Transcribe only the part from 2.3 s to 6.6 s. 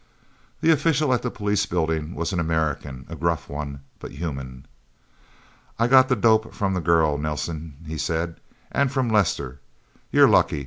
an American a gruff one, but human. "I got the dope